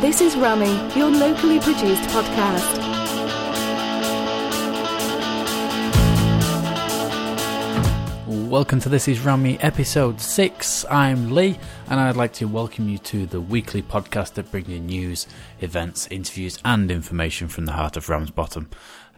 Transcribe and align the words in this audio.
This 0.00 0.20
is 0.20 0.34
Rammy, 0.34 0.96
your 0.96 1.08
locally 1.08 1.60
produced 1.60 2.02
podcast. 2.10 2.82
Welcome 8.26 8.80
to 8.80 8.88
This 8.88 9.06
Is 9.06 9.20
Rammy 9.20 9.56
episode 9.62 10.20
6. 10.20 10.84
I'm 10.90 11.30
Lee, 11.30 11.58
and 11.88 12.00
I'd 12.00 12.16
like 12.16 12.32
to 12.34 12.46
welcome 12.46 12.88
you 12.88 12.98
to 12.98 13.26
the 13.26 13.40
weekly 13.40 13.82
podcast 13.82 14.34
that 14.34 14.50
brings 14.50 14.68
you 14.68 14.80
news, 14.80 15.26
events, 15.60 16.08
interviews, 16.08 16.58
and 16.64 16.90
information 16.90 17.46
from 17.48 17.66
the 17.66 17.72
heart 17.72 17.96
of 17.96 18.08
Ramsbottom. 18.08 18.68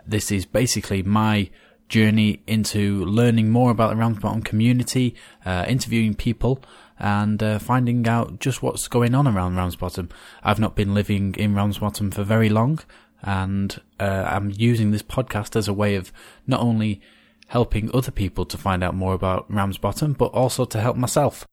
This 0.07 0.31
is 0.31 0.45
basically 0.45 1.03
my 1.03 1.51
journey 1.89 2.43
into 2.47 3.05
learning 3.05 3.51
more 3.51 3.71
about 3.71 3.91
the 3.91 3.97
Ramsbottom 3.97 4.43
community, 4.43 5.15
uh, 5.45 5.65
interviewing 5.67 6.15
people, 6.15 6.63
and 6.99 7.43
uh, 7.43 7.59
finding 7.59 8.07
out 8.09 8.39
just 8.41 8.62
what's 8.62 8.89
going 8.89 9.15
on 9.15 9.27
around 9.27 9.57
Ramsbottom. 9.57 10.09
I've 10.43 10.61
not 10.61 10.75
been 10.75 10.95
living 10.95 11.34
in 11.37 11.55
Ramsbottom 11.55 12.11
for 12.11 12.23
very 12.23 12.48
long, 12.48 12.80
and 13.23 13.80
uh, 14.01 14.27
I'm 14.29 14.51
using 14.51 14.91
this 14.91 15.03
podcast 15.03 15.56
as 15.56 15.69
a 15.69 15.75
way 15.75 15.95
of 15.95 16.12
not 16.47 16.61
only 16.61 17.01
helping 17.48 17.95
other 17.95 18.11
people 18.11 18.45
to 18.45 18.59
find 18.59 18.83
out 18.83 18.95
more 18.95 19.15
about 19.15 19.51
Ramsbottom, 19.51 20.15
but 20.15 20.27
also 20.27 20.65
to 20.65 20.80
help 20.80 20.97
myself. 20.97 21.47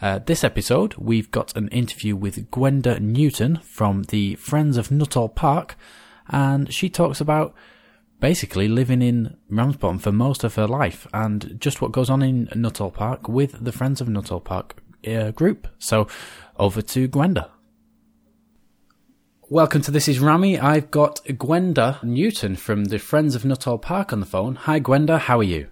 Uh, 0.00 0.18
this 0.18 0.44
episode, 0.44 0.94
we've 0.96 1.30
got 1.30 1.56
an 1.56 1.68
interview 1.68 2.14
with 2.14 2.50
Gwenda 2.50 3.00
Newton 3.00 3.56
from 3.56 4.04
the 4.04 4.34
Friends 4.36 4.76
of 4.76 4.90
Nuttall 4.90 5.28
Park, 5.28 5.76
and 6.28 6.72
she 6.72 6.88
talks 6.88 7.20
about 7.20 7.54
basically 8.20 8.68
living 8.68 9.02
in 9.02 9.36
Ramsbottom 9.50 9.98
for 9.98 10.12
most 10.12 10.44
of 10.44 10.54
her 10.54 10.66
life 10.66 11.06
and 11.12 11.56
just 11.60 11.80
what 11.80 11.92
goes 11.92 12.10
on 12.10 12.22
in 12.22 12.48
Nuttall 12.54 12.90
Park 12.90 13.28
with 13.28 13.62
the 13.64 13.72
Friends 13.72 14.00
of 14.00 14.08
Nuttall 14.08 14.40
Park 14.40 14.82
uh, 15.06 15.30
group. 15.30 15.68
So 15.78 16.08
over 16.58 16.82
to 16.82 17.08
Gwenda. 17.08 17.50
Welcome 19.48 19.82
to 19.82 19.90
This 19.90 20.08
Is 20.08 20.18
Rammy. 20.18 20.58
I've 20.58 20.90
got 20.90 21.20
Gwenda 21.38 22.00
Newton 22.02 22.56
from 22.56 22.86
the 22.86 22.98
Friends 22.98 23.34
of 23.34 23.44
Nuttall 23.44 23.78
Park 23.78 24.12
on 24.12 24.20
the 24.20 24.26
phone. 24.26 24.56
Hi 24.56 24.80
Gwenda, 24.80 25.18
how 25.18 25.38
are 25.38 25.44
you? 25.44 25.68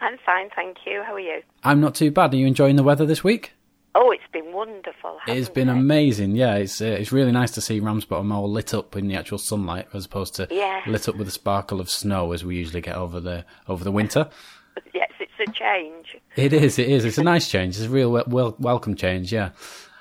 I'm 0.00 0.16
fine, 0.26 0.48
thank 0.56 0.78
you. 0.84 1.02
How 1.06 1.14
are 1.14 1.20
you? 1.20 1.42
I'm 1.62 1.80
not 1.80 1.94
too 1.94 2.10
bad. 2.10 2.34
Are 2.34 2.36
you 2.36 2.46
enjoying 2.46 2.74
the 2.76 2.82
weather 2.82 3.06
this 3.06 3.22
week? 3.22 3.52
Oh, 3.94 4.10
it's 4.10 4.22
been 4.32 4.52
wonderful. 4.52 5.18
It's 5.26 5.50
been 5.50 5.68
it? 5.68 5.72
amazing. 5.72 6.34
Yeah, 6.34 6.54
it's 6.54 6.80
uh, 6.80 6.86
it's 6.86 7.12
really 7.12 7.32
nice 7.32 7.50
to 7.52 7.60
see 7.60 7.78
Ramsbottom 7.80 8.32
all 8.32 8.50
lit 8.50 8.72
up 8.72 8.96
in 8.96 9.06
the 9.08 9.16
actual 9.16 9.36
sunlight 9.38 9.86
as 9.92 10.06
opposed 10.06 10.34
to 10.36 10.48
Yes. 10.50 10.86
lit 10.86 11.08
up 11.08 11.16
with 11.16 11.28
a 11.28 11.32
sparkle 11.32 11.80
of 11.80 11.90
snow 11.90 12.32
as 12.32 12.42
we 12.44 12.56
usually 12.56 12.80
get 12.80 12.96
over 12.96 13.20
the 13.20 13.44
over 13.68 13.84
the 13.84 13.92
winter. 13.92 14.28
Yes, 14.94 15.10
it's 15.20 15.32
a 15.38 15.52
change. 15.52 16.16
It 16.34 16.54
is. 16.54 16.78
It 16.78 16.88
is. 16.88 17.04
It's 17.04 17.18
a 17.18 17.22
nice 17.22 17.50
change. 17.50 17.76
It's 17.76 17.84
a 17.84 17.90
real 17.90 18.10
wel- 18.10 18.24
wel- 18.26 18.56
welcome 18.58 18.94
change. 18.96 19.30
Yeah. 19.30 19.50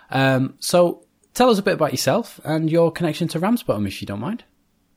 Um, 0.10 0.56
so 0.60 1.04
tell 1.34 1.50
us 1.50 1.60
a 1.60 1.62
bit 1.62 1.74
about 1.74 1.92
yourself 1.92 2.40
and 2.46 2.70
your 2.72 2.90
connection 2.90 3.28
to 3.30 3.40
Ramsbottom, 3.40 3.86
if 3.86 4.02
you 4.02 4.06
don't 4.06 4.22
mind. 4.22 4.46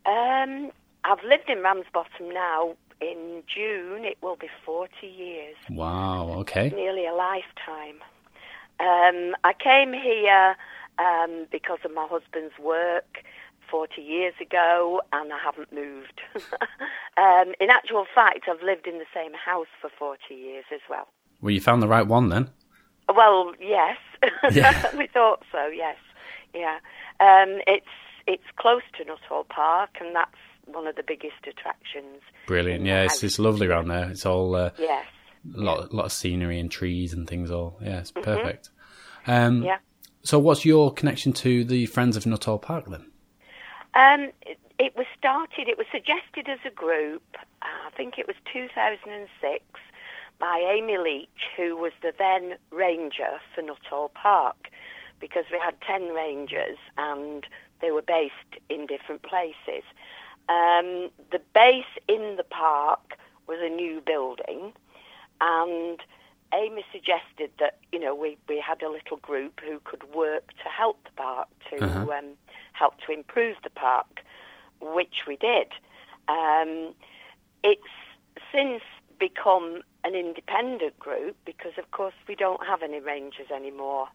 Um, 0.06 0.70
I've 1.02 1.22
lived 1.24 1.48
in 1.50 1.60
Ramsbottom 1.60 2.28
now. 2.32 2.76
In 3.00 3.42
June, 3.52 4.04
it 4.04 4.16
will 4.22 4.36
be 4.36 4.48
40 4.64 4.92
years, 5.04 5.56
Wow. 5.68 6.28
Okay. 6.40 6.70
nearly 6.70 7.06
a 7.06 7.12
lifetime. 7.12 7.96
Um, 8.80 9.34
I 9.44 9.52
came 9.58 9.92
here 9.92 10.56
um, 10.98 11.46
because 11.50 11.78
of 11.84 11.92
my 11.94 12.06
husband's 12.08 12.58
work 12.58 13.24
40 13.70 14.02
years 14.02 14.34
ago, 14.40 15.00
and 15.12 15.32
I 15.32 15.38
haven't 15.38 15.72
moved. 15.72 16.20
um, 17.16 17.54
in 17.60 17.70
actual 17.70 18.06
fact, 18.14 18.46
I've 18.48 18.62
lived 18.62 18.86
in 18.86 18.98
the 18.98 19.06
same 19.14 19.32
house 19.34 19.66
for 19.80 19.90
40 19.98 20.34
years 20.34 20.64
as 20.72 20.80
well. 20.88 21.08
Well, 21.40 21.50
you 21.50 21.60
found 21.60 21.82
the 21.82 21.88
right 21.88 22.06
one 22.06 22.28
then. 22.28 22.50
Well, 23.14 23.52
yes, 23.60 23.98
Yeah. 24.52 24.96
we 24.96 25.06
thought 25.06 25.42
so. 25.52 25.66
Yes, 25.66 25.96
yeah. 26.54 26.78
Um, 27.20 27.60
it's 27.66 27.86
it's 28.26 28.44
close 28.56 28.82
to 28.96 29.04
Nuttall 29.04 29.44
Park, 29.44 29.90
and 30.00 30.14
that's 30.14 30.38
one 30.64 30.86
of 30.86 30.96
the 30.96 31.02
biggest 31.02 31.46
attractions. 31.46 32.22
Brilliant. 32.46 32.84
Yeah, 32.86 33.02
it's 33.02 33.22
it's 33.22 33.38
lovely 33.38 33.66
around 33.66 33.88
there. 33.88 34.08
It's 34.10 34.24
all 34.24 34.54
uh, 34.56 34.70
Yes, 34.78 35.04
a 35.56 35.60
lot 35.60 35.92
lot 35.92 36.06
of 36.06 36.12
scenery 36.12 36.58
and 36.58 36.70
trees 36.70 37.12
and 37.12 37.28
things. 37.28 37.50
All 37.50 37.78
yeah, 37.82 38.00
it's 38.00 38.10
perfect. 38.10 38.70
Um, 39.26 39.62
yeah. 39.62 39.78
So, 40.22 40.38
what's 40.38 40.64
your 40.64 40.92
connection 40.92 41.32
to 41.34 41.64
the 41.64 41.86
Friends 41.86 42.16
of 42.16 42.26
Nuttall 42.26 42.58
Park 42.58 42.86
then? 42.86 43.06
Um, 43.94 44.30
it, 44.42 44.58
it 44.78 44.96
was 44.96 45.06
started. 45.16 45.68
It 45.68 45.78
was 45.78 45.86
suggested 45.92 46.48
as 46.48 46.58
a 46.66 46.70
group. 46.70 47.22
I 47.62 47.90
think 47.96 48.18
it 48.18 48.26
was 48.26 48.36
2006 48.52 49.64
by 50.38 50.58
Amy 50.74 50.98
Leach, 50.98 51.28
who 51.56 51.76
was 51.76 51.92
the 52.02 52.12
then 52.18 52.54
ranger 52.70 53.38
for 53.54 53.62
Nuttall 53.62 54.10
Park, 54.14 54.68
because 55.20 55.44
we 55.52 55.58
had 55.58 55.80
10 55.82 56.08
rangers 56.08 56.76
and 56.98 57.46
they 57.80 57.90
were 57.90 58.02
based 58.02 58.62
in 58.68 58.86
different 58.86 59.22
places. 59.22 59.84
Um, 60.48 61.10
the 61.30 61.40
base 61.54 61.84
in 62.08 62.36
the 62.36 62.44
park 62.44 63.16
was 63.46 63.58
a 63.60 63.68
new 63.68 64.00
building, 64.00 64.72
and 65.40 65.98
Amy 66.52 66.84
suggested 66.92 67.50
that 67.58 67.78
you 67.92 67.98
know 67.98 68.14
we, 68.14 68.36
we 68.48 68.60
had 68.64 68.82
a 68.82 68.88
little 68.90 69.16
group 69.18 69.60
who 69.66 69.80
could 69.84 70.02
work 70.14 70.48
to 70.62 70.68
help 70.68 71.02
the 71.04 71.10
park 71.16 71.48
to 71.70 71.84
Uh-huh. 71.84 72.00
um, 72.18 72.26
help 72.72 72.94
to 73.06 73.12
improve 73.12 73.56
the 73.62 73.70
park, 73.70 74.20
which 74.80 75.26
we 75.26 75.36
did. 75.36 75.68
Um, 76.28 76.94
it's 77.62 77.82
since 78.52 78.82
become 79.18 79.82
an 80.04 80.14
independent 80.14 80.98
group 80.98 81.36
because, 81.44 81.72
of 81.78 81.90
course, 81.92 82.14
we 82.28 82.34
don't 82.34 82.64
have 82.66 82.82
any 82.82 83.00
rangers 83.00 83.46
anymore, 83.54 84.08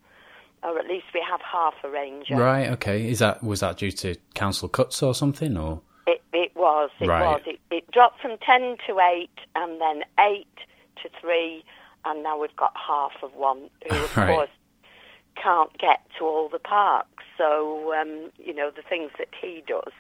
or 0.61 0.77
at 0.77 0.85
least 0.87 1.05
we 1.13 1.23
have 1.27 1.39
half 1.41 1.73
a 1.83 1.89
ranger. 1.89 2.35
Right. 2.35 2.69
Okay. 2.71 3.09
Is 3.09 3.19
that 3.19 3.41
was 3.43 3.61
that 3.61 3.77
due 3.77 3.91
to 3.91 4.15
council 4.35 4.67
cuts 4.69 5.01
or 5.01 5.13
something, 5.15 5.57
or 5.57 5.81
It, 6.05 6.21
it 6.33 6.51
was. 6.55 6.89
It 6.99 7.07
Right. 7.07 7.21
was. 7.25 7.41
It, 7.45 7.59
it 7.71 7.89
dropped 7.91 8.21
from 8.21 8.37
ten 8.39 8.77
to 8.87 8.99
eight, 8.99 9.37
and 9.55 9.79
then 9.81 10.03
eight 10.19 10.47
to 11.03 11.09
three, 11.21 11.63
and 12.05 12.23
now 12.23 12.39
we've 12.39 12.55
got 12.55 12.73
half 12.75 13.11
of 13.23 13.33
one 13.35 13.69
who, 13.89 13.95
of 13.95 14.17
Right. 14.17 14.27
course, 14.35 14.49
can't 15.41 15.71
get 15.77 16.01
to 16.17 16.25
all 16.25 16.49
the 16.49 16.59
parks. 16.59 17.23
So 17.37 17.93
um, 17.93 18.31
you 18.37 18.53
know 18.53 18.71
the 18.75 18.81
things 18.81 19.11
that 19.17 19.29
he 19.41 19.63
does 19.67 19.93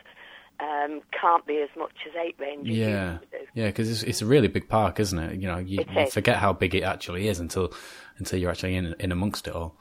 um, 0.59 1.01
can't 1.19 1.45
be 1.45 1.57
as 1.61 1.69
much 1.77 1.93
as 2.07 2.13
eight 2.21 2.35
rangers 2.37 2.75
yeah, 2.75 3.17
do. 3.31 3.37
yeah? 3.53 3.67
Because 3.67 3.89
it's 3.89 4.03
it's 4.03 4.21
a 4.21 4.25
really 4.25 4.47
big 4.47 4.67
park, 4.67 4.99
isn't 4.99 5.17
it? 5.17 5.39
You 5.39 5.47
know, 5.47 5.57
you, 5.57 5.85
you 5.95 6.09
forget 6.09 6.37
how 6.37 6.53
big 6.53 6.75
it 6.75 6.83
actually 6.83 7.27
is 7.27 7.39
until 7.39 7.73
until 8.17 8.39
you're 8.39 8.51
actually 8.51 8.75
in 8.75 8.95
in 8.99 9.11
amongst 9.11 9.47
it 9.47 9.55
all. 9.55 9.77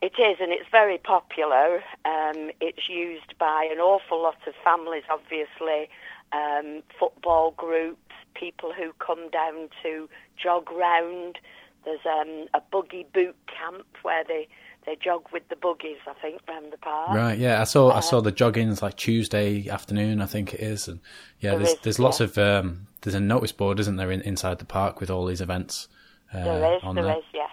It 0.00 0.12
is, 0.16 0.36
and 0.40 0.52
it's 0.52 0.68
very 0.70 0.98
popular. 0.98 1.82
Um, 2.04 2.50
it's 2.60 2.88
used 2.88 3.36
by 3.38 3.68
an 3.72 3.78
awful 3.78 4.22
lot 4.22 4.36
of 4.46 4.54
families, 4.62 5.02
obviously, 5.10 5.88
um, 6.32 6.82
football 7.00 7.50
groups, 7.56 8.07
people 8.38 8.72
who 8.72 8.92
come 9.04 9.28
down 9.30 9.68
to 9.82 10.08
jog 10.42 10.70
round. 10.70 11.38
There's 11.84 12.00
um, 12.06 12.46
a 12.54 12.60
buggy 12.70 13.06
boot 13.14 13.36
camp 13.46 13.86
where 14.02 14.24
they, 14.24 14.48
they 14.84 14.96
jog 15.02 15.22
with 15.32 15.48
the 15.48 15.56
buggies, 15.56 15.98
I 16.06 16.14
think, 16.20 16.40
round 16.48 16.72
the 16.72 16.76
park. 16.76 17.10
Right. 17.10 17.38
Yeah. 17.38 17.60
I 17.60 17.64
saw 17.64 17.90
I 17.92 18.00
saw 18.00 18.20
the 18.20 18.32
joggings 18.32 18.82
like 18.82 18.96
Tuesday 18.96 19.68
afternoon, 19.68 20.20
I 20.20 20.26
think 20.26 20.52
it 20.54 20.60
is, 20.60 20.88
and 20.88 21.00
yeah, 21.40 21.50
There 21.50 21.58
there's 21.60 21.72
is, 21.72 21.78
there's 21.82 21.98
lots 21.98 22.20
of 22.20 22.36
um, 22.36 22.88
there's 23.02 23.14
a 23.14 23.20
notice 23.20 23.52
board, 23.52 23.80
isn't 23.80 23.96
there, 23.96 24.10
in, 24.10 24.20
inside 24.22 24.58
the 24.58 24.64
park 24.64 25.00
with 25.00 25.10
all 25.10 25.24
these 25.24 25.40
events. 25.40 25.88
Uh, 26.34 26.44
There 26.44 26.76
is, 26.76 26.80
on 26.82 26.94
there 26.96 27.04
there. 27.04 27.18
is, 27.18 27.24
yes. 27.32 27.50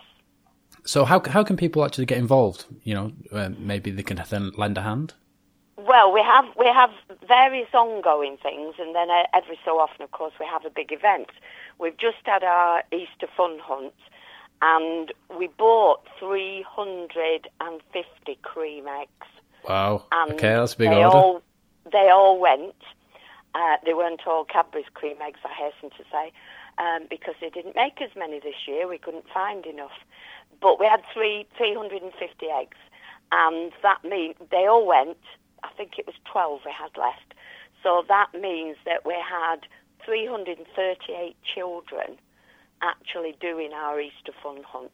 So 0.85 1.06
how 1.06 1.22
how 1.25 1.44
can 1.44 1.56
people 1.56 1.85
actually 1.85 2.06
get 2.07 2.18
involved? 2.18 2.66
You 2.84 2.94
know, 2.95 3.12
uh, 3.31 3.50
maybe 3.57 3.91
they 3.91 4.03
can 4.03 4.22
then 4.29 4.51
lend 4.57 4.78
a 4.78 4.81
hand. 4.81 5.13
Well, 5.88 6.12
we 6.12 6.22
have 6.22 6.46
we 6.57 6.66
have 6.66 6.90
various 7.28 7.68
ongoing 7.73 8.38
things, 8.41 8.73
and 8.79 8.96
then 8.96 9.12
uh, 9.12 9.23
every 9.35 9.59
so 9.63 9.79
often, 9.79 10.01
of 10.01 10.12
course, 10.12 10.34
we 10.40 10.46
have 10.47 10.66
a 10.66 10.69
big 10.72 10.91
event. 10.91 11.29
We've 11.79 11.97
just 11.97 12.18
had 12.23 12.44
our 12.44 12.81
Easter 12.91 13.28
fun 13.38 13.59
hunt, 13.59 13.94
and 14.63 15.13
we 15.38 15.47
bought 15.47 16.01
three 16.19 16.66
hundred 16.68 17.48
and 17.62 17.81
fifty 17.94 18.39
cream 18.42 18.88
eggs. 18.88 19.27
Wow. 19.69 20.06
And 20.12 20.33
okay, 20.33 20.56
that's 20.56 20.74
a 20.74 20.77
big 20.77 20.89
they 20.89 21.04
order. 21.04 21.18
All, 21.18 21.42
they 21.92 22.10
all 22.10 22.39
went. 22.39 22.75
Uh, 23.54 23.77
they 23.86 23.94
weren't 23.94 24.25
all 24.25 24.44
Cadbury's 24.44 24.86
cream 24.94 25.18
eggs, 25.21 25.39
I 25.45 25.50
hasten 25.50 25.92
to 25.92 26.04
say, 26.12 26.33
um, 26.77 27.06
because 27.10 27.36
they 27.39 27.50
didn't 27.50 27.75
make 27.75 28.01
as 28.01 28.10
many 28.18 28.39
this 28.39 28.68
year. 28.68 28.88
We 28.88 28.98
couldn't 28.98 29.25
find 29.31 29.65
enough. 29.65 29.98
But 30.62 30.80
we 30.80 30.88
had 30.88 31.04
three, 31.13 31.45
350 31.57 32.48
eggs, 32.48 32.77
and 33.31 33.71
that 33.83 34.04
means 34.04 34.36
they 34.50 34.65
all 34.65 34.86
went. 34.86 35.18
I 35.65 35.75
think 35.75 35.97
it 35.97 36.06
was 36.06 36.15
12 36.31 36.62
we 36.65 36.71
had 36.71 36.91
left. 37.00 37.33
So 37.83 38.03
that 38.07 38.27
means 38.33 38.77
that 38.85 39.06
we 39.06 39.13
had 39.13 39.67
338 40.06 41.35
children 41.53 42.17
actually 42.81 43.35
doing 43.39 43.71
our 43.73 44.00
Easter 44.00 44.33
fun 44.44 44.63
hunt. 44.63 44.91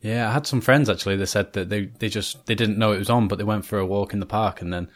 Yeah, 0.00 0.28
I 0.28 0.32
had 0.32 0.46
some 0.46 0.60
friends 0.60 0.88
actually. 0.88 1.16
They 1.16 1.26
said 1.26 1.52
that 1.52 1.68
they 1.68 1.86
they 1.86 2.08
just 2.08 2.46
they 2.46 2.54
didn't 2.54 2.78
know 2.78 2.92
it 2.92 2.98
was 2.98 3.10
on, 3.10 3.28
but 3.28 3.36
they 3.36 3.44
went 3.44 3.66
for 3.66 3.78
a 3.78 3.86
walk 3.86 4.14
in 4.14 4.20
the 4.20 4.26
park, 4.26 4.62
and 4.62 4.72
then 4.72 4.88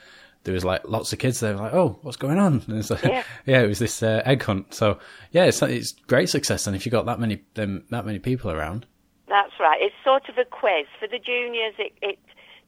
there 0.44 0.54
was 0.54 0.64
like 0.64 0.82
lots 0.88 1.12
of 1.12 1.18
kids 1.18 1.40
They 1.40 1.52
were 1.52 1.60
Like, 1.60 1.74
oh, 1.74 1.98
what's 2.02 2.16
going 2.16 2.38
on? 2.38 2.62
And 2.68 2.78
it's 2.78 2.90
like, 2.90 3.02
Yeah. 3.02 3.22
yeah, 3.46 3.60
it 3.62 3.68
was 3.68 3.78
this 3.78 4.02
uh, 4.02 4.22
egg 4.24 4.42
hunt. 4.42 4.72
So 4.72 4.98
yeah, 5.30 5.44
it's 5.44 5.62
it's 5.62 5.92
great 5.92 6.30
success. 6.30 6.66
And 6.66 6.74
if 6.74 6.86
you 6.86 6.92
got 6.92 7.06
that 7.06 7.20
many 7.20 7.42
them 7.54 7.84
that 7.90 8.06
many 8.06 8.18
people 8.18 8.50
around, 8.50 8.86
That's 9.28 9.52
right. 9.60 9.80
It's 9.80 9.94
sort 10.04 10.28
of 10.28 10.38
a 10.38 10.44
quiz 10.44 10.86
for 10.98 11.08
the 11.08 11.18
juniors. 11.18 11.74
It, 11.78 11.92
it 12.00 12.18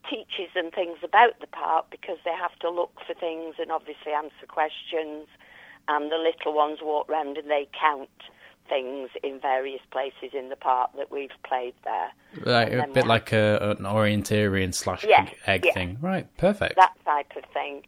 teaches 0.08 0.52
them 0.54 0.70
things 0.70 0.98
about 1.02 1.40
the 1.40 1.46
park 1.46 1.86
because 1.90 2.18
they 2.24 2.34
have 2.34 2.56
to 2.60 2.70
look 2.70 2.92
for 3.06 3.14
things 3.14 3.56
and 3.58 3.70
obviously 3.70 4.12
answer 4.12 4.46
questions. 4.48 5.26
And 5.88 6.10
the 6.10 6.16
little 6.16 6.52
ones 6.52 6.78
walk 6.82 7.08
round 7.08 7.38
and 7.38 7.48
they 7.50 7.68
count 7.78 8.10
things 8.68 9.10
in 9.22 9.38
various 9.40 9.80
places 9.90 10.30
in 10.32 10.48
the 10.48 10.56
park 10.56 10.90
that 10.96 11.10
we've 11.10 11.30
played 11.44 11.74
there. 11.84 12.10
Like, 12.44 12.72
a 12.72 12.88
bit 12.92 13.06
like 13.06 13.32
a, 13.32 13.76
an 13.78 13.84
orienteering 13.84 14.74
slash 14.74 15.04
egg 15.46 15.66
thing. 15.72 15.98
Right, 16.00 16.26
perfect. 16.36 16.76
that 16.76 16.94
type 17.04 17.32
of 17.36 17.44
thing. 17.52 17.82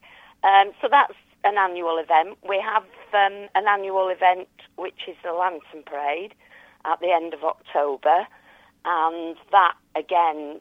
Um, 0.44 0.70
so 0.80 0.88
that's 0.88 1.14
an 1.44 1.56
annual 1.56 1.98
event. 1.98 2.38
We 2.48 2.60
have 2.60 2.84
um, 3.12 3.48
an 3.54 3.66
annual 3.68 4.08
event 4.08 4.48
which 4.76 5.08
is 5.08 5.16
the 5.24 5.32
Lantern 5.32 5.82
Parade 5.84 6.34
at 6.84 7.00
the 7.00 7.10
end 7.10 7.34
of 7.34 7.42
October, 7.42 8.26
and 8.84 9.36
that 9.50 9.74
again, 9.96 10.60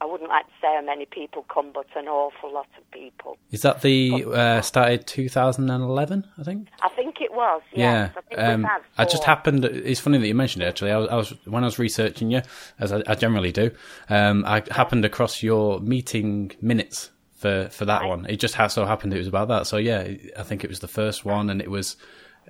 I 0.00 0.04
wouldn't 0.04 0.28
like 0.28 0.46
to 0.46 0.52
say 0.60 0.74
how 0.74 0.82
many 0.82 1.06
people 1.06 1.44
come, 1.52 1.70
but 1.72 1.86
an 1.96 2.06
awful 2.08 2.52
lot 2.52 2.66
of 2.78 2.90
people. 2.90 3.38
Is 3.50 3.62
that 3.62 3.80
the 3.82 4.24
uh, 4.26 4.60
started 4.60 5.06
2011? 5.06 6.26
I 6.38 6.42
think. 6.42 6.68
I 6.82 6.88
think 6.90 7.20
it 7.20 7.32
was. 7.32 7.62
Yeah, 7.72 8.10
I 8.16 8.20
think 8.20 8.40
um, 8.40 8.66
I 8.98 9.04
just 9.04 9.24
happened. 9.24 9.64
It's 9.64 10.00
funny 10.00 10.18
that 10.18 10.26
you 10.26 10.34
mentioned 10.34 10.62
it. 10.62 10.66
Actually, 10.66 10.92
I 10.92 10.96
was, 10.98 11.08
I 11.08 11.14
was 11.16 11.34
when 11.46 11.64
I 11.64 11.66
was 11.66 11.78
researching 11.78 12.30
you, 12.30 12.42
as 12.78 12.92
I, 12.92 13.02
I 13.06 13.14
generally 13.14 13.52
do. 13.52 13.70
Um, 14.08 14.44
I 14.46 14.62
happened 14.70 15.04
across 15.04 15.42
your 15.42 15.80
meeting 15.80 16.52
minutes 16.60 17.10
for 17.34 17.68
for 17.70 17.84
that 17.86 18.02
Right. 18.02 18.08
one. 18.08 18.26
It 18.26 18.36
just 18.36 18.54
so 18.72 18.84
happened 18.84 19.14
it 19.14 19.18
was 19.18 19.28
about 19.28 19.48
that. 19.48 19.66
So 19.66 19.76
yeah, 19.76 20.08
I 20.38 20.42
think 20.42 20.64
it 20.64 20.70
was 20.70 20.80
the 20.80 20.88
first 20.88 21.24
one, 21.24 21.48
and 21.50 21.60
it 21.60 21.70
was 21.70 21.96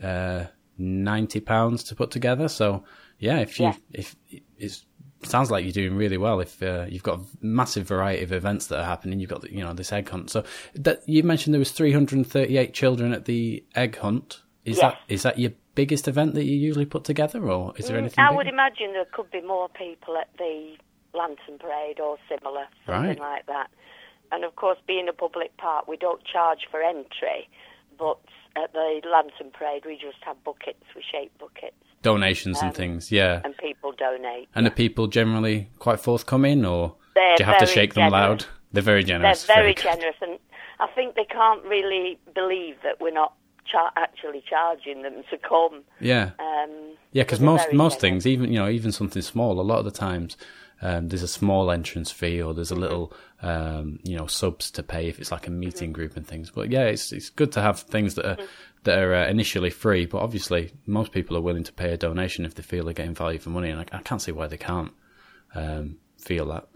uh, 0.02 0.46
ninety 0.78 1.40
pounds 1.40 1.84
to 1.84 1.94
put 1.94 2.10
together. 2.10 2.48
So 2.48 2.84
yeah, 3.18 3.38
if 3.38 3.58
you 3.60 3.66
Yeah. 3.66 3.74
if 3.92 4.16
it 4.58 4.82
sounds 5.28 5.50
like 5.50 5.64
you're 5.64 5.72
doing 5.72 5.96
really 5.96 6.16
well. 6.18 6.40
If 6.40 6.62
uh, 6.62 6.86
you've 6.88 7.02
got 7.02 7.18
a 7.20 7.22
massive 7.40 7.86
variety 7.86 8.22
of 8.22 8.32
events 8.32 8.66
that 8.68 8.80
are 8.80 8.84
happening, 8.84 9.20
you've 9.20 9.30
got 9.30 9.50
you 9.50 9.62
know 9.62 9.72
this 9.72 9.92
egg 9.92 10.08
hunt. 10.08 10.30
So 10.30 10.44
that 10.74 11.02
you 11.08 11.22
mentioned 11.22 11.54
there 11.54 11.58
was 11.58 11.72
338 11.72 12.72
children 12.74 13.12
at 13.12 13.24
the 13.24 13.64
egg 13.74 13.98
hunt. 13.98 14.42
Is 14.64 14.78
Yes. 14.78 14.80
that 14.82 15.00
is 15.12 15.22
that 15.22 15.38
your 15.38 15.52
biggest 15.74 16.08
event 16.08 16.34
that 16.34 16.44
you 16.44 16.56
usually 16.56 16.86
put 16.86 17.04
together, 17.04 17.48
or 17.50 17.72
is 17.76 17.86
there 17.86 17.96
Mm, 17.96 18.00
anything? 18.00 18.24
I 18.24 18.28
bigger? 18.28 18.36
would 18.38 18.48
imagine 18.48 18.92
there 18.92 19.04
could 19.12 19.30
be 19.30 19.40
more 19.42 19.68
people 19.68 20.16
at 20.16 20.28
the 20.38 20.76
Lantern 21.14 21.58
Parade 21.58 22.00
or 22.00 22.18
similar, 22.28 22.66
something 22.84 23.08
Right. 23.10 23.18
like 23.18 23.46
that. 23.46 23.70
And 24.32 24.42
of 24.44 24.56
course, 24.56 24.78
being 24.88 25.08
a 25.08 25.12
public 25.12 25.56
park, 25.56 25.86
we 25.86 25.96
don't 25.96 26.22
charge 26.24 26.66
for 26.70 26.82
entry, 26.82 27.48
but 27.96 28.18
at 28.56 28.72
the 28.72 29.00
Lantern 29.08 29.52
Parade, 29.52 29.84
we 29.86 29.94
just 29.96 30.18
have 30.22 30.42
buckets, 30.42 30.82
we 30.96 31.02
shape 31.02 31.30
buckets, 31.38 31.85
Donations 32.02 32.58
and 32.60 32.68
um, 32.68 32.74
things, 32.74 33.10
yeah. 33.10 33.40
and 33.44 33.56
people 33.56 33.92
donate. 33.92 34.48
And 34.54 34.66
are 34.66 34.70
people 34.70 35.06
generally 35.08 35.70
quite 35.78 35.98
forthcoming, 36.00 36.64
or 36.64 36.94
They're 37.14 37.36
do 37.36 37.42
you 37.42 37.46
have 37.46 37.58
to 37.58 37.66
very 37.66 37.74
shake 37.74 37.94
them 37.94 38.10
loud? 38.10 38.46
They're 38.72 38.82
very 38.82 39.02
generous. 39.02 39.44
They're 39.44 39.56
generous. 39.56 39.82
very 39.82 39.96
generous, 39.96 40.16
and 40.20 40.38
I 40.78 40.86
think 40.94 41.14
they 41.14 41.24
can't 41.24 41.64
really 41.64 42.18
believe 42.34 42.76
that 42.82 43.00
we're 43.00 43.12
not 43.12 43.34
char- 43.64 43.92
actually 43.96 44.42
charging 44.48 45.02
them 45.02 45.22
to 45.30 45.38
come. 45.38 45.82
Yeah, 46.00 46.30
Um, 46.38 46.70
yeah. 47.12 47.22
Because 47.22 47.40
most 47.40 47.72
most 47.72 47.94
generous. 47.94 48.00
things, 48.00 48.26
even 48.26 48.52
you 48.52 48.58
know, 48.58 48.68
even 48.68 48.92
something 48.92 49.22
small, 49.22 49.60
a 49.60 49.62
lot 49.62 49.78
of 49.78 49.84
the 49.84 49.90
times. 49.90 50.36
Um, 50.82 51.08
there's 51.08 51.22
a 51.22 51.28
small 51.28 51.70
entrance 51.70 52.10
fee, 52.10 52.42
or 52.42 52.52
there's 52.54 52.70
a 52.70 52.74
Mm-hmm. 52.74 52.82
little, 52.82 53.12
um, 53.42 53.98
you 54.04 54.16
know, 54.16 54.26
subs 54.26 54.70
to 54.72 54.82
pay 54.82 55.08
if 55.08 55.18
it's 55.18 55.32
like 55.32 55.46
a 55.46 55.50
meeting 55.50 55.92
group 55.92 56.16
and 56.16 56.26
things. 56.26 56.50
But 56.50 56.70
yeah, 56.70 56.84
it's 56.84 57.12
it's 57.12 57.30
good 57.30 57.52
to 57.52 57.62
have 57.62 57.80
things 57.80 58.14
that 58.16 58.26
are 58.26 58.36
Mm-hmm. 58.36 58.44
that 58.84 58.98
are 58.98 59.14
uh, 59.14 59.28
initially 59.28 59.70
free. 59.70 60.06
But 60.06 60.18
obviously, 60.22 60.72
most 60.86 61.12
people 61.12 61.36
are 61.36 61.40
willing 61.40 61.64
to 61.64 61.72
pay 61.72 61.92
a 61.92 61.96
donation 61.96 62.44
if 62.44 62.54
they 62.54 62.62
feel 62.62 62.84
they're 62.84 62.92
getting 62.94 63.14
value 63.14 63.38
for 63.38 63.50
money, 63.50 63.70
and 63.70 63.80
I, 63.80 63.86
I 63.92 64.02
can't 64.02 64.20
see 64.22 64.32
why 64.32 64.46
they 64.48 64.58
can't 64.58 64.92
um, 65.54 65.96
feel 66.18 66.46
that. 66.48 66.68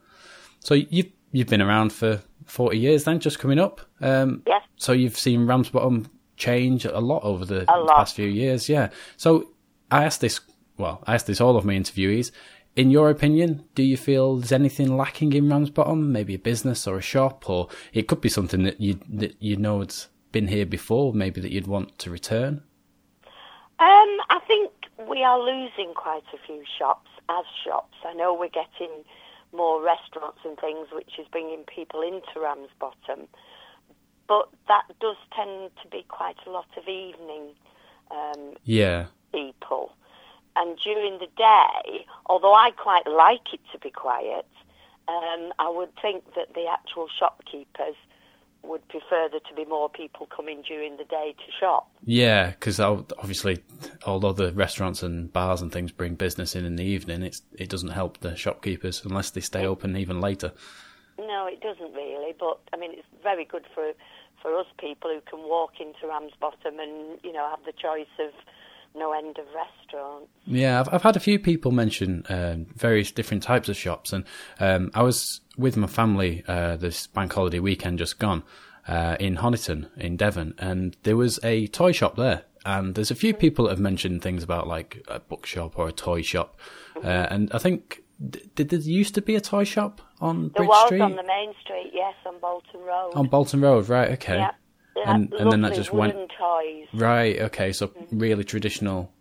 So 0.61 0.75
you've 0.75 1.13
you've 1.33 1.49
been 1.49 1.63
around 1.63 1.93
for 1.93 2.21
forty 2.47 2.79
years, 2.79 3.05
then, 3.05 3.21
just 3.21 3.39
coming 3.39 3.59
up. 3.59 3.81
Um, 4.01 4.43
Yes. 4.47 4.63
So 4.77 4.93
you've 4.93 5.19
seen 5.19 5.47
Ramsbottom 5.47 6.09
change 6.37 6.87
a 6.87 6.99
lot 7.01 7.23
over 7.23 7.45
the 7.45 7.67
lot. 7.69 7.97
past 7.97 8.17
few 8.17 8.29
years, 8.29 8.67
yeah. 8.69 8.89
So 9.19 9.51
I 9.91 10.05
asked 10.05 10.23
this. 10.23 10.41
Well, 10.79 11.03
I 11.07 11.15
asked 11.15 11.27
this 11.27 11.41
all 11.43 11.57
of 11.59 11.67
my 11.67 11.75
interviewees. 11.75 12.31
In 12.77 12.91
your 12.91 13.11
opinion, 13.11 13.65
do 13.75 13.83
you 13.83 13.97
feel 13.97 14.37
there's 14.37 14.53
anything 14.53 14.97
lacking 14.97 15.33
in 15.33 15.49
Ramsbottom? 15.49 16.13
Maybe 16.13 16.35
a 16.35 16.39
business 16.39 16.87
or 16.87 16.99
a 16.99 17.03
shop, 17.03 17.51
or 17.51 17.69
it 17.93 18.07
could 18.07 18.21
be 18.21 18.29
something 18.29 18.63
that 18.63 18.81
you 18.81 19.01
that 19.09 19.37
you 19.41 19.57
know 19.57 19.81
it's 19.81 20.09
been 20.33 20.49
here 20.49 20.67
before, 20.67 21.13
maybe 21.13 21.41
that 21.41 21.51
you'd 21.51 21.67
want 21.67 21.99
to 21.99 22.11
return. 22.11 22.63
Um, 23.81 24.21
I 24.29 24.41
think 24.47 24.71
we 25.09 25.25
are 25.25 25.41
losing 25.41 25.95
quite 25.95 26.23
a 26.33 26.39
few 26.47 26.63
shops 26.79 27.11
as 27.29 27.45
shops. 27.65 27.97
I 28.05 28.15
know 28.15 28.35
we're 28.35 28.49
getting 28.49 29.05
more 29.53 29.83
restaurants 29.83 30.39
and 30.45 30.57
things, 30.59 30.89
which 30.93 31.19
is 31.19 31.27
bringing 31.33 31.65
people 31.65 32.03
into 32.03 32.41
Ramsbottom, 32.41 33.27
but 34.29 34.49
that 34.69 34.85
does 35.01 35.17
tend 35.35 35.71
to 35.83 35.89
be 35.91 36.05
quite 36.09 36.37
a 36.47 36.51
lot 36.51 36.69
of 36.77 36.87
evening 36.87 37.55
um, 38.11 38.55
Yeah, 38.65 39.07
people. 39.33 39.93
And 40.57 40.79
during 40.79 41.19
the 41.19 41.29
day, 41.37 42.07
although 42.27 42.55
I 42.55 42.71
quite 42.73 43.07
like 43.07 43.53
it 43.53 43.61
to 43.73 43.79
be 43.79 43.91
quiet, 43.91 44.47
um, 45.09 45.53
I 45.59 45.69
would 45.69 45.91
think 46.01 46.25
that 46.35 46.55
the 46.55 46.67
actual 46.71 47.09
shopkeepers 47.19 47.97
would 48.63 48.87
prefer 48.89 49.29
there 49.31 49.41
to 49.41 49.55
be 49.55 49.65
more 49.65 49.89
people 49.89 50.27
coming 50.27 50.63
during 50.63 50.97
the 50.97 51.05
day 51.05 51.35
to 51.35 51.53
shop. 51.59 51.91
yeah, 52.05 52.51
because 52.51 52.79
obviously, 52.79 53.63
although 54.07 54.33
the 54.33 54.53
restaurants 54.53 55.03
and 55.03 55.33
bars 55.33 55.63
and 55.63 55.73
things 55.73 55.93
bring 55.93 56.15
business 56.15 56.55
in 56.55 56.65
in 56.65 56.77
the 56.77 56.85
evening, 56.85 57.23
it's 57.23 57.43
it 57.53 57.71
doesn't 57.71 57.91
help 57.91 58.19
the 58.19 58.37
shopkeepers 58.37 59.03
unless 59.05 59.31
they 59.31 59.41
stay 59.41 59.65
open 59.65 59.97
even 59.97 60.21
later. 60.21 60.53
No, 61.19 61.47
it 61.47 61.61
doesn't 61.61 61.93
really. 61.95 62.35
But 62.39 62.61
I 62.73 62.77
mean, 62.77 62.93
it's 62.93 63.07
very 63.23 63.45
good 63.45 63.65
for 63.75 63.93
for 64.43 64.57
us 64.59 64.67
people 64.79 65.11
who 65.11 65.21
can 65.23 65.49
walk 65.49 65.81
into 65.81 66.07
Ramsbottom 66.07 66.79
and 66.79 67.19
you 67.23 67.33
know 67.33 67.49
have 67.49 67.65
the 67.65 67.73
choice 67.73 68.13
of 68.19 68.33
no 68.95 69.13
end 69.13 69.39
of 69.39 69.47
restaurants. 69.55 70.29
Yeah, 70.47 70.81
I've, 70.81 70.95
I've 70.95 71.03
had 71.03 71.17
a 71.17 71.21
few 71.21 71.39
people 71.39 71.71
mention 71.73 72.25
um, 72.29 72.67
various 72.75 73.11
different 73.11 73.43
types 73.43 73.69
of 73.69 73.77
shops, 73.77 74.13
and 74.13 74.25
um, 74.59 74.91
I 74.95 75.03
was 75.03 75.41
with 75.57 75.77
my 75.77 75.87
family 75.87 76.43
uh, 76.49 76.77
this 76.77 77.07
bank 77.07 77.33
holiday 77.33 77.59
weekend 77.61 77.99
just 77.99 78.19
gone 78.19 78.43
uh, 78.89 79.17
in 79.21 79.37
Honiton 79.37 79.89
in 79.97 80.17
Devon, 80.17 80.55
and 80.59 80.97
there 81.03 81.17
was 81.17 81.39
a 81.43 81.67
toy 81.69 81.93
shop 81.93 82.17
there. 82.17 82.43
And 82.67 82.95
there's 82.95 83.11
a 83.11 83.15
few 83.15 83.33
people 83.33 83.65
that 83.65 83.71
have 83.71 83.81
mentioned 83.81 84.21
things 84.21 84.43
about 84.43 84.67
like 84.67 85.03
a 85.09 85.19
bookshop 85.19 85.79
or 85.79 85.89
a 85.89 85.93
toy 85.93 86.21
shop, 86.21 86.59
uh, 87.03 87.27
and 87.31 87.51
I 87.53 87.59
think 87.59 88.03
did 88.55 88.69
there 88.69 88.79
used 88.79 89.15
to 89.15 89.23
be 89.23 89.35
a 89.35 89.41
toy 89.41 89.65
shop 89.65 90.03
on 90.21 90.43
There 90.43 90.51
Bridge 90.51 90.69
was 90.69 90.87
Street 90.87 91.01
on 91.01 91.17
the 91.17 91.23
main 91.23 91.55
street, 91.63 91.91
yes, 91.95 92.15
on 92.27 92.39
Bolton 92.39 92.81
Road. 92.81 93.13
on 93.15 93.29
Bolton 93.29 93.63
Road, 93.63 93.89
right? 93.89 94.11
Okay, 94.13 94.35
They 94.37 94.47
and 95.07 95.33
and 95.35 95.53
then 95.53 95.61
that 95.63 95.75
just 95.75 95.93
went 95.93 96.15
toys. 96.39 96.87
right. 96.95 97.41
Okay, 97.43 97.73
so 97.73 97.93
really 98.11 98.45
traditional, 98.45 99.13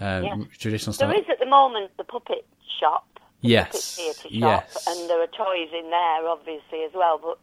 uh, 0.00 0.22
Yeah. 0.24 0.36
traditional 0.58 0.92
style. 0.92 1.08
There 1.10 1.18
is 1.18 1.26
at 1.30 1.38
the 1.38 1.46
moment 1.46 1.90
the 1.96 2.04
puppet 2.04 2.46
shop. 2.80 3.06
the 3.42 3.48
Yes, 3.48 3.96
Puppet 3.96 4.16
shop, 4.22 4.30
yes. 4.32 4.86
and 4.88 5.08
there 5.10 5.20
are 5.22 5.26
toys 5.28 5.68
in 5.72 5.88
there, 5.90 6.28
obviously 6.28 6.82
as 6.84 6.92
well. 6.94 7.18
But 7.22 7.38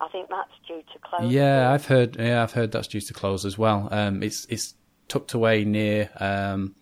I 0.00 0.08
think 0.08 0.28
that's 0.28 0.50
due 0.66 0.82
to 0.92 0.98
close. 1.00 1.30
Yeah, 1.32 1.72
I've 1.72 1.86
heard. 1.86 2.16
Yeah, 2.18 2.42
I've 2.42 2.52
heard 2.52 2.70
that's 2.72 2.88
due 2.88 3.00
to 3.00 3.14
close 3.14 3.44
as 3.46 3.56
well. 3.58 3.88
Um, 3.90 4.22
it's 4.22 4.44
it's 4.46 4.74
tucked 5.08 5.32
away 5.34 5.64
near 5.64 6.10
um, 6.20 6.74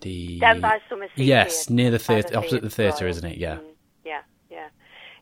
the 0.00 0.38
Down 0.40 0.60
by 0.60 0.78
Summer 0.88 1.06
Sea 1.16 1.24
Yes, 1.24 1.70
near 1.70 1.90
the 1.90 1.98
theatre, 1.98 2.36
opposite 2.36 2.62
the 2.62 2.70
theatre, 2.70 3.06
isn't 3.08 3.24
it? 3.24 3.38
Yeah. 3.38 3.56
Mm, 3.56 3.64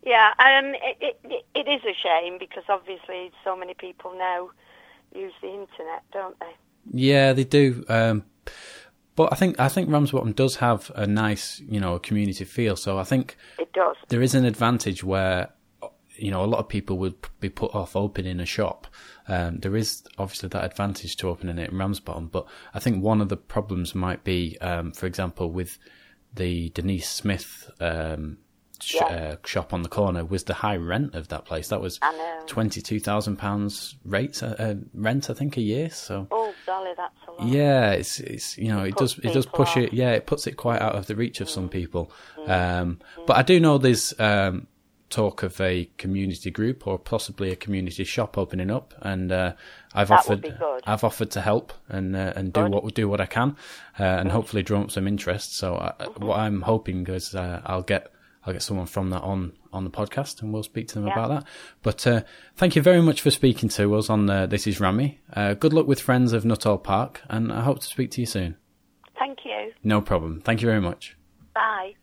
yeah. 0.04 0.30
Um, 0.38 0.74
it, 0.74 1.16
it, 1.24 1.44
it 1.54 1.68
is 1.68 1.80
a 1.84 1.94
shame 2.02 2.38
because 2.38 2.64
obviously 2.68 3.30
so 3.44 3.56
many 3.56 3.74
people 3.74 4.12
now 4.16 4.50
use 5.14 5.32
the 5.40 5.48
internet, 5.48 6.02
don't 6.12 6.38
they? 6.40 6.52
Yeah, 6.92 7.32
they 7.32 7.44
do. 7.44 7.84
Um, 7.88 8.24
but 9.16 9.32
I 9.32 9.36
think 9.36 9.58
I 9.60 9.68
think 9.68 9.90
Ramsbottom 9.90 10.32
does 10.32 10.56
have 10.56 10.90
a 10.94 11.06
nice, 11.06 11.60
you 11.68 11.80
know, 11.80 11.98
community 11.98 12.44
feel. 12.44 12.76
So 12.76 12.98
I 12.98 13.04
think 13.04 13.36
It 13.58 13.72
does. 13.72 13.96
there 14.08 14.22
is 14.22 14.34
an 14.34 14.44
advantage 14.44 15.04
where 15.04 15.50
you 16.16 16.30
know 16.30 16.44
a 16.44 16.46
lot 16.46 16.58
of 16.58 16.68
people 16.68 16.98
would 16.98 17.14
be 17.40 17.48
put 17.48 17.74
off 17.74 17.94
opening 17.96 18.40
a 18.40 18.46
shop. 18.46 18.86
Um, 19.28 19.58
there 19.60 19.76
is 19.76 20.02
obviously 20.18 20.48
that 20.50 20.64
advantage 20.64 21.16
to 21.16 21.28
opening 21.28 21.58
it 21.58 21.70
in 21.70 21.78
Ramsbottom, 21.78 22.26
but 22.28 22.46
I 22.74 22.80
think 22.80 23.02
one 23.02 23.20
of 23.20 23.28
the 23.28 23.36
problems 23.36 23.94
might 23.94 24.22
be, 24.24 24.58
um, 24.60 24.92
for 24.92 25.06
example, 25.06 25.50
with 25.50 25.78
the 26.34 26.68
Denise 26.70 27.08
Smith 27.08 27.70
um, 27.80 28.38
sh- 28.80 28.96
Yeah. 28.96 29.04
uh, 29.06 29.36
shop 29.46 29.72
on 29.72 29.82
the 29.82 29.88
corner, 29.88 30.24
was 30.24 30.44
the 30.44 30.54
high 30.54 30.76
rent 30.76 31.14
of 31.14 31.28
that 31.28 31.44
place. 31.44 31.68
That 31.68 31.80
was 31.80 31.98
twenty 32.46 32.80
two 32.82 33.00
thousand 33.00 33.36
pounds 33.36 33.96
rates 34.04 34.42
uh, 34.42 34.54
uh, 34.58 34.74
rent, 34.94 35.30
I 35.30 35.34
think, 35.34 35.56
a 35.56 35.60
year. 35.62 35.90
So. 35.90 36.26
Oh, 36.30 36.52
that's 36.66 37.14
a 37.28 37.32
lot. 37.32 37.46
Yeah, 37.48 37.90
it's 37.92 38.20
it's 38.20 38.56
you 38.58 38.68
know 38.68 38.84
it 38.84 38.96
puts 38.96 39.14
does 39.14 39.24
it 39.24 39.34
does 39.34 39.46
push 39.46 39.70
off. 39.70 39.76
it. 39.78 39.92
Yeah, 39.92 40.12
it 40.12 40.26
puts 40.26 40.46
it 40.46 40.56
quite 40.56 40.80
out 40.80 40.94
of 40.94 41.06
the 41.06 41.16
reach 41.16 41.40
of 41.40 41.48
Mm. 41.48 41.50
some 41.50 41.68
people. 41.68 42.10
Um, 42.46 43.00
but 43.26 43.36
I 43.36 43.42
do 43.42 43.58
know 43.60 43.78
there's 43.78 44.18
um, 44.20 44.66
talk 45.10 45.42
of 45.42 45.60
a 45.60 45.88
community 45.96 46.50
group 46.50 46.86
or 46.86 46.98
possibly 46.98 47.50
a 47.52 47.56
community 47.56 48.04
shop 48.04 48.36
opening 48.38 48.70
up, 48.70 48.94
and 49.02 49.32
uh, 49.32 49.52
I've 49.94 50.08
That 50.08 50.20
offered 50.20 50.42
good. 50.42 50.82
I've 50.86 51.04
offered 51.04 51.30
to 51.32 51.40
help 51.40 51.72
and 51.88 52.14
uh, 52.14 52.32
and 52.36 52.52
do 52.52 52.66
what 52.66 52.94
do 52.94 53.08
what 53.08 53.20
I 53.20 53.26
can, 53.26 53.56
uh, 53.98 54.02
and 54.04 54.30
hopefully 54.30 54.62
drum 54.62 54.84
up 54.84 54.90
some 54.90 55.06
interest. 55.08 55.56
So 55.56 55.76
I, 55.76 55.92
Mm-hmm. 56.04 56.24
what 56.26 56.38
I'm 56.38 56.62
hoping 56.62 57.06
is 57.06 57.34
uh, 57.34 57.60
I'll 57.64 57.82
get 57.82 58.12
I'll 58.46 58.52
get 58.52 58.62
someone 58.62 58.86
from 58.86 59.10
that 59.10 59.22
on 59.22 59.52
on 59.72 59.84
the 59.84 59.90
podcast, 59.90 60.40
and 60.42 60.52
we'll 60.52 60.62
speak 60.62 60.88
to 60.88 60.94
them 60.96 61.06
Yeah. 61.06 61.12
about 61.14 61.28
that. 61.30 61.44
But 61.82 62.06
uh, 62.06 62.22
thank 62.56 62.76
you 62.76 62.82
very 62.82 63.02
much 63.02 63.20
for 63.20 63.30
speaking 63.30 63.68
to 63.70 63.94
us 63.96 64.08
on 64.10 64.28
uh, 64.30 64.46
This 64.46 64.66
Is 64.66 64.78
Rammy. 64.80 65.18
Uh, 65.32 65.54
good 65.54 65.72
luck 65.72 65.86
with 65.86 66.00
Friends 66.00 66.32
of 66.32 66.44
Nuttall 66.44 66.78
Park, 66.78 67.22
and 67.28 67.52
I 67.52 67.62
hope 67.62 67.80
to 67.80 67.86
speak 67.86 68.10
to 68.12 68.20
you 68.20 68.26
soon. 68.26 68.56
Thank 69.18 69.38
you. 69.44 69.72
No 69.82 70.00
problem. 70.00 70.40
Thank 70.40 70.60
you 70.62 70.68
very 70.68 70.80
much. 70.80 71.16
Bye. 71.54 71.94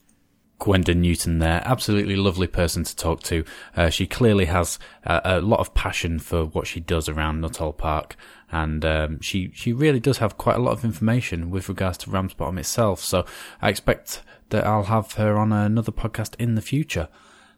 Gwenda 0.59 0.93
Newton 0.93 1.39
there. 1.39 1.61
Absolutely 1.65 2.15
lovely 2.15 2.45
person 2.47 2.83
to 2.83 2.95
talk 2.95 3.23
to. 3.23 3.43
Uh, 3.75 3.89
she 3.89 4.05
clearly 4.05 4.45
has 4.45 4.77
a, 5.05 5.21
a 5.25 5.41
lot 5.41 5.59
of 5.59 5.73
passion 5.73 6.19
for 6.19 6.45
what 6.45 6.67
she 6.67 6.79
does 6.79 7.09
around 7.09 7.41
Nuttall 7.41 7.73
Park. 7.73 8.15
And 8.51 8.83
um, 8.85 9.21
she 9.21 9.49
she 9.55 9.73
really 9.73 9.99
does 9.99 10.17
have 10.19 10.37
quite 10.37 10.57
a 10.57 10.61
lot 10.61 10.73
of 10.73 10.83
information 10.85 11.49
with 11.49 11.67
regards 11.69 11.97
to 11.99 12.11
Ramsbottom 12.11 12.57
itself. 12.59 12.99
So 13.01 13.25
I 13.61 13.69
expect 13.69 14.21
that 14.51 14.65
I'll 14.65 14.83
have 14.83 15.13
her 15.13 15.37
on 15.37 15.51
another 15.51 15.91
podcast 15.91 16.35
in 16.39 16.55
the 16.55 16.61
future. 16.61 17.09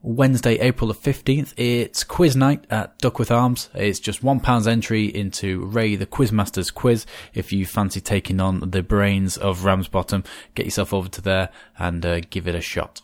Wednesday, 0.00 0.54
April 0.60 0.86
the 0.86 0.94
15th, 0.94 1.52
it's 1.56 2.04
quiz 2.04 2.36
night 2.36 2.64
at 2.70 2.96
Duckworth 3.00 3.32
Arms. 3.32 3.70
It's 3.74 3.98
just 3.98 4.22
£1 4.22 4.66
entry 4.68 5.06
into 5.06 5.66
Ray 5.66 5.96
the 5.96 6.06
Quizmaster's 6.06 6.70
quiz. 6.70 7.06
If 7.34 7.52
you 7.52 7.66
fancy 7.66 8.00
taking 8.00 8.40
on 8.40 8.70
the 8.70 8.84
brains 8.84 9.36
of 9.36 9.64
Ramsbottom, 9.64 10.22
get 10.54 10.66
yourself 10.66 10.94
over 10.94 11.08
to 11.08 11.20
there 11.20 11.48
and 11.76 12.06
uh, 12.06 12.20
give 12.20 12.46
it 12.46 12.54
a 12.54 12.60
shot. 12.60 13.02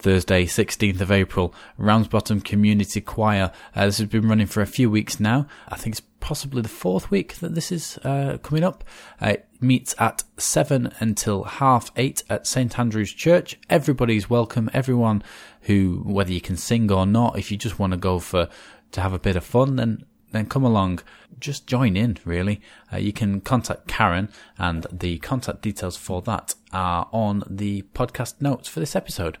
Thursday, 0.00 0.46
16th 0.46 1.00
of 1.00 1.12
April, 1.12 1.54
Ramsbottom 1.76 2.40
Community 2.40 3.00
Choir. 3.00 3.52
Uh, 3.76 3.86
this 3.86 3.98
has 3.98 4.08
been 4.08 4.26
running 4.26 4.46
for 4.46 4.62
a 4.62 4.66
few 4.66 4.90
weeks 4.90 5.20
now. 5.20 5.46
I 5.68 5.76
think 5.76 5.94
it's 5.94 6.06
possibly 6.20 6.62
the 6.62 6.68
fourth 6.68 7.10
week 7.10 7.34
that 7.36 7.54
this 7.54 7.70
is 7.70 7.98
uh, 7.98 8.38
coming 8.42 8.64
up. 8.64 8.82
Uh, 9.20 9.34
it 9.34 9.48
meets 9.60 9.94
at 9.98 10.24
7 10.38 10.92
until 11.00 11.44
half 11.44 11.90
8 11.96 12.22
at 12.30 12.46
St 12.46 12.78
Andrew's 12.78 13.12
Church. 13.12 13.58
Everybody's 13.68 14.30
welcome. 14.30 14.70
Everyone 14.72 15.22
who, 15.62 16.02
whether 16.06 16.32
you 16.32 16.40
can 16.40 16.56
sing 16.56 16.90
or 16.90 17.04
not, 17.04 17.38
if 17.38 17.50
you 17.50 17.58
just 17.58 17.78
want 17.78 17.92
to 17.92 17.98
go 17.98 18.18
for, 18.18 18.48
to 18.92 19.00
have 19.00 19.12
a 19.12 19.18
bit 19.18 19.36
of 19.36 19.44
fun, 19.44 19.76
then 19.76 20.04
then 20.32 20.46
come 20.46 20.64
along. 20.64 21.00
Just 21.40 21.66
join 21.66 21.96
in, 21.96 22.16
really. 22.24 22.60
Uh, 22.92 22.98
you 22.98 23.12
can 23.12 23.40
contact 23.40 23.88
Karen, 23.88 24.28
and 24.56 24.86
the 24.90 25.18
contact 25.18 25.60
details 25.60 25.96
for 25.96 26.22
that 26.22 26.54
are 26.72 27.08
on 27.12 27.42
the 27.50 27.82
podcast 27.94 28.40
notes 28.40 28.68
for 28.68 28.78
this 28.78 28.94
episode. 28.94 29.38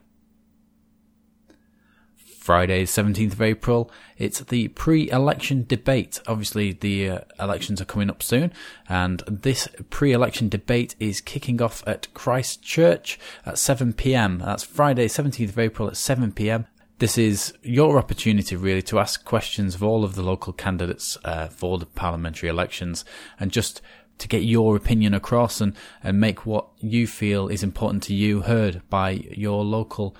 Friday, 2.40 2.84
17th 2.86 3.34
of 3.34 3.42
April. 3.42 3.90
It's 4.16 4.40
the 4.40 4.68
pre-election 4.68 5.66
debate. 5.68 6.20
Obviously, 6.26 6.72
the 6.72 7.10
uh, 7.10 7.18
elections 7.38 7.82
are 7.82 7.84
coming 7.84 8.08
up 8.08 8.22
soon, 8.22 8.50
and 8.88 9.20
this 9.28 9.68
pre-election 9.90 10.48
debate 10.48 10.96
is 10.98 11.20
kicking 11.20 11.60
off 11.60 11.84
at 11.86 12.12
Christchurch 12.14 13.18
at 13.44 13.58
7 13.58 13.92
p.m. 13.92 14.38
That's 14.38 14.64
Friday, 14.64 15.06
17th 15.06 15.50
of 15.50 15.58
April 15.58 15.88
at 15.88 15.98
7 15.98 16.32
p.m. 16.32 16.66
This 16.98 17.18
is 17.18 17.52
your 17.62 17.98
opportunity, 17.98 18.56
really, 18.56 18.82
to 18.82 18.98
ask 18.98 19.22
questions 19.22 19.74
of 19.74 19.82
all 19.82 20.02
of 20.02 20.14
the 20.14 20.22
local 20.22 20.54
candidates 20.54 21.18
uh, 21.24 21.48
for 21.48 21.76
the 21.76 21.86
parliamentary 21.86 22.48
elections, 22.48 23.04
and 23.38 23.52
just 23.52 23.82
to 24.16 24.26
get 24.26 24.44
your 24.44 24.76
opinion 24.76 25.12
across 25.12 25.60
and, 25.60 25.76
and 26.02 26.18
make 26.18 26.46
what 26.46 26.68
you 26.78 27.06
feel 27.06 27.48
is 27.48 27.62
important 27.62 28.02
to 28.04 28.14
you 28.14 28.40
heard 28.42 28.80
by 28.88 29.10
your 29.10 29.62
local 29.62 30.16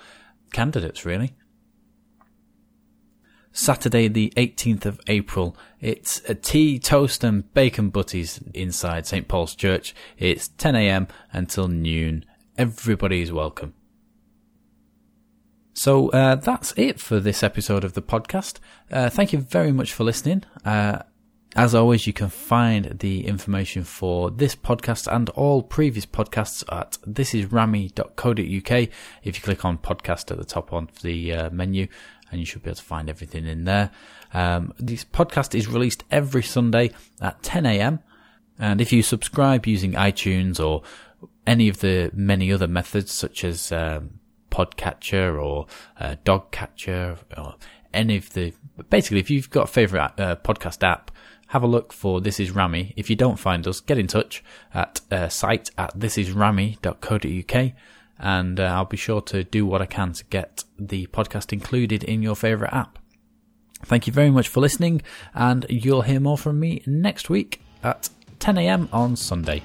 candidates, 0.53 1.03
really. 1.03 1.33
Saturday, 3.51 4.07
the 4.07 4.31
18th 4.37 4.85
of 4.85 4.99
April. 5.07 5.57
It's 5.79 6.21
a 6.29 6.35
tea, 6.35 6.79
toast, 6.79 7.23
and 7.23 7.53
bacon 7.53 7.89
butties 7.89 8.39
inside 8.53 9.05
St. 9.05 9.27
Paul's 9.27 9.55
Church. 9.55 9.93
It's 10.17 10.47
10 10.47 10.75
a.m. 10.75 11.07
until 11.33 11.67
noon. 11.67 12.25
Everybody 12.57 13.21
is 13.21 13.31
welcome. 13.31 13.73
So 15.73 16.09
uh, 16.09 16.35
that's 16.35 16.73
it 16.77 16.99
for 16.99 17.19
this 17.19 17.43
episode 17.43 17.83
of 17.83 17.93
the 17.93 18.01
podcast. 18.01 18.59
Uh, 18.91 19.09
thank 19.09 19.33
you 19.33 19.39
very 19.39 19.71
much 19.71 19.93
for 19.93 20.03
listening. 20.03 20.43
Uh, 20.63 20.99
as 21.55 21.75
always, 21.75 22.07
you 22.07 22.13
can 22.13 22.29
find 22.29 22.99
the 22.99 23.27
information 23.27 23.83
for 23.83 24.31
this 24.31 24.55
podcast 24.55 25.13
and 25.13 25.29
all 25.31 25.61
previous 25.61 26.05
podcasts 26.05 26.63
at 26.71 26.97
thisisrammy.co.uk. 27.05 28.89
If 29.23 29.35
you 29.35 29.41
click 29.41 29.65
on 29.65 29.77
podcast 29.77 30.31
at 30.31 30.37
the 30.37 30.45
top 30.45 30.71
of 30.71 31.01
the 31.01 31.33
uh, 31.33 31.49
menu, 31.49 31.87
and 32.31 32.39
you 32.39 32.45
should 32.45 32.63
be 32.63 32.69
able 32.69 32.77
to 32.77 32.83
find 32.83 33.09
everything 33.09 33.45
in 33.45 33.65
there. 33.65 33.91
Um, 34.33 34.73
this 34.79 35.03
podcast 35.03 35.53
is 35.53 35.67
released 35.67 36.03
every 36.09 36.43
Sunday 36.43 36.91
at 37.21 37.41
10 37.43 37.65
a.m. 37.65 37.99
And 38.57 38.79
if 38.79 38.93
you 38.93 39.03
subscribe 39.03 39.67
using 39.67 39.93
iTunes 39.93 40.63
or 40.63 40.83
any 41.45 41.67
of 41.67 41.79
the 41.79 42.11
many 42.13 42.51
other 42.51 42.67
methods, 42.67 43.11
such 43.11 43.43
as 43.43 43.71
um, 43.71 44.19
Podcatcher 44.49 45.41
or 45.41 45.67
uh, 45.99 46.15
DoggCatcher 46.23 47.17
or 47.37 47.55
any 47.93 48.17
of 48.17 48.31
the, 48.33 48.53
basically, 48.89 49.19
if 49.19 49.29
you've 49.29 49.49
got 49.49 49.63
a 49.65 49.71
favorite 49.71 50.13
uh, 50.19 50.35
podcast 50.37 50.83
app, 50.83 51.11
have 51.47 51.63
a 51.63 51.67
look 51.67 51.91
for 51.91 52.21
This 52.21 52.39
Is 52.39 52.51
Rammy. 52.51 52.93
If 52.95 53.09
you 53.09 53.15
don't 53.17 53.37
find 53.37 53.67
us, 53.67 53.81
get 53.81 53.97
in 53.97 54.07
touch 54.07 54.41
at 54.73 55.01
uh, 55.11 55.27
site 55.27 55.69
at 55.77 55.97
thisisrammy.co.uk 55.99 57.73
and 58.21 58.59
uh, 58.59 58.65
I'll 58.65 58.85
be 58.85 58.97
sure 58.97 59.21
to 59.23 59.43
do 59.43 59.65
what 59.65 59.81
I 59.81 59.85
can 59.85 60.13
to 60.13 60.23
get 60.25 60.63
the 60.79 61.07
podcast 61.07 61.51
included 61.51 62.03
in 62.03 62.21
your 62.21 62.35
favourite 62.35 62.73
app. 62.73 62.99
Thank 63.83 64.07
you 64.07 64.13
very 64.13 64.29
much 64.29 64.47
for 64.47 64.59
listening, 64.61 65.01
and 65.33 65.65
you'll 65.69 66.03
hear 66.03 66.19
more 66.19 66.37
from 66.37 66.59
me 66.59 66.83
next 66.85 67.29
week 67.29 67.61
at 67.83 68.09
10am 68.39 68.87
on 68.93 69.15
Sunday. 69.15 69.63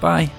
Bye. 0.00 0.30